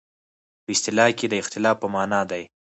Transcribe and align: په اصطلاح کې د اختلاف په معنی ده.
په 0.63 0.69
اصطلاح 0.75 1.09
کې 1.17 1.25
د 1.29 1.33
اختلاف 1.41 1.75
په 1.81 1.87
معنی 1.93 2.21
ده. 2.31 2.41